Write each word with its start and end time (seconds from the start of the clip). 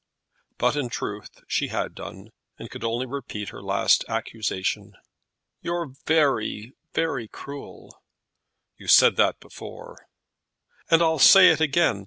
But 0.57 0.75
in 0.75 0.89
truth 0.89 1.43
she 1.47 1.67
had 1.67 1.93
done, 1.93 2.31
and 2.57 2.71
could 2.71 2.83
only 2.83 3.05
repeat 3.05 3.49
her 3.49 3.61
last 3.61 4.03
accusation. 4.09 4.95
"You're 5.61 5.89
very, 6.07 6.73
very 6.95 7.27
cruel." 7.27 8.01
"You 8.77 8.87
said 8.87 9.15
that 9.17 9.39
before." 9.39 10.07
"And 10.89 11.03
I'll 11.03 11.19
say 11.19 11.49
it 11.51 11.61
again. 11.61 11.99